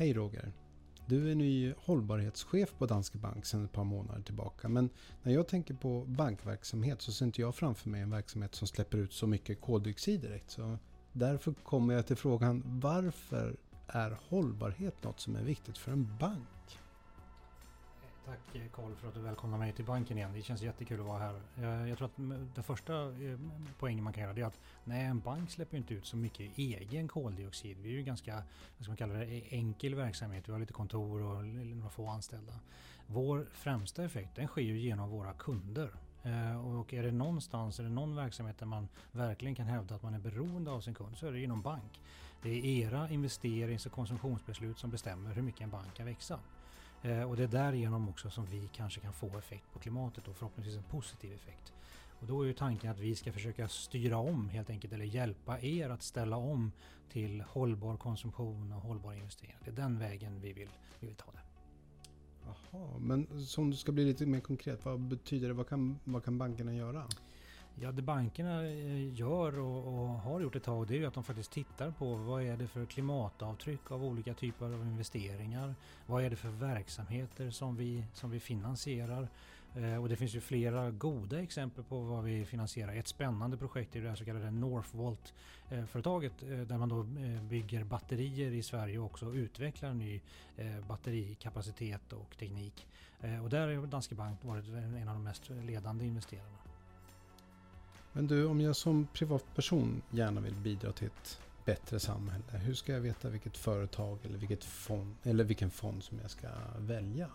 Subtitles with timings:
[0.00, 0.52] Hej Roger.
[1.06, 4.68] Du är ny hållbarhetschef på Danske Bank sedan ett par månader tillbaka.
[4.68, 4.90] Men
[5.22, 8.98] när jag tänker på bankverksamhet så ser inte jag framför mig en verksamhet som släpper
[8.98, 10.50] ut så mycket koldioxid direkt.
[10.50, 10.78] Så
[11.12, 16.78] därför kommer jag till frågan varför är hållbarhet något som är viktigt för en bank?
[18.30, 20.30] Tack eh, Karl för att du välkomnar mig till banken igen.
[20.34, 21.40] Det känns jättekul att vara här.
[21.86, 22.16] Jag tror att
[22.54, 23.38] den första eh,
[23.78, 27.08] poängen man kan göra är att nej, en bank släpper inte ut så mycket egen
[27.08, 27.76] koldioxid.
[27.82, 30.48] Vi är ju ganska, vad ska man kalla det, e-, enkel verksamhet.
[30.48, 32.52] Vi har lite kontor och några få anställda.
[33.06, 35.90] Vår främsta effekt den sker ju genom våra kunder.
[36.22, 40.02] Eh, och är det någonstans, är det någon verksamhet där man verkligen kan hävda att
[40.02, 42.00] man är beroende av sin kund så är det inom bank.
[42.42, 46.38] Det är era investerings och konsumtionsbeslut som bestämmer hur mycket en bank kan växa.
[47.02, 50.36] Eh, och det är därigenom också som vi kanske kan få effekt på klimatet och
[50.36, 51.72] förhoppningsvis en positiv effekt.
[52.20, 55.60] Och då är ju tanken att vi ska försöka styra om helt enkelt eller hjälpa
[55.60, 56.72] er att ställa om
[57.12, 59.58] till hållbar konsumtion och hållbara investeringar.
[59.64, 60.68] Det är den vägen vi vill,
[61.00, 61.40] vi vill ta det.
[62.44, 65.54] Jaha, men som du ska bli lite mer konkret, vad betyder det?
[65.54, 67.06] Vad kan, vad kan bankerna göra?
[67.82, 71.14] Ja, det bankerna eh, gör och, och, har gjort ett tag det är ju att
[71.14, 75.74] de faktiskt tittar på vad är det för klimatavtryck av olika typer av investeringar.
[76.06, 79.28] Vad är det för verksamheter som vi, som vi finansierar?
[79.74, 82.94] Eh, och det finns ju flera goda exempel på vad vi finansierar.
[82.94, 87.84] Ett spännande projekt är det så kallade Northvolt-företaget eh, eh, där man då eh, bygger
[87.84, 90.20] batterier i Sverige och också utvecklar ny
[90.56, 92.86] eh, batterikapacitet och teknik.
[93.20, 96.69] Eh, och där har Danske Bank varit en av de mest ledande investerarna.
[98.12, 102.58] Men du, om jag som privatperson gärna vill bidra till ett bättre samhälle.
[102.58, 106.48] Hur ska jag veta vilket företag eller, vilket fond, eller vilken fond som jag ska
[106.78, 107.30] välja?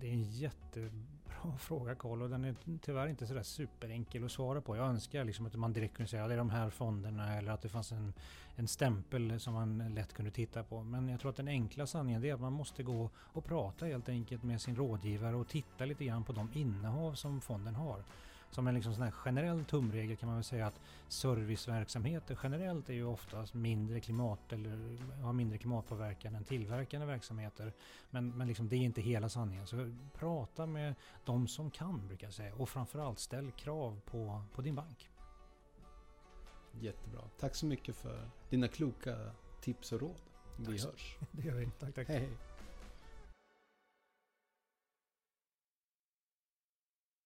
[0.00, 0.92] Det är en jättebra
[1.58, 4.76] fråga Karl och den är tyvärr inte sådär superenkel att svara på.
[4.76, 7.52] Jag önskar liksom att man direkt kunde säga att det är de här fonderna eller
[7.52, 8.12] att det fanns en,
[8.56, 10.82] en stämpel som man lätt kunde titta på.
[10.82, 14.08] Men jag tror att den enkla sanningen är att man måste gå och prata helt
[14.08, 18.04] enkelt med sin rådgivare och titta lite grann på de innehav som fonden har
[18.54, 22.94] som en liksom sån här generell tumregel kan man väl säga att serviceverksamheter generellt är
[22.94, 27.72] ju oftast mindre klimat eller har mindre klimatpåverkan än tillverkande verksamheter.
[28.10, 29.66] Men, men liksom det är inte hela sanningen.
[29.66, 30.94] Så prata med
[31.24, 35.10] de som kan brukar jag säga och framförallt ställ krav på, på din bank.
[36.80, 37.20] Jättebra.
[37.38, 39.16] Tack så mycket för dina kloka
[39.60, 40.20] tips och råd.
[40.56, 41.16] Vi hörs.
[41.30, 41.70] Det gör vi.
[41.78, 42.08] Tack, tack.
[42.08, 42.28] Hej.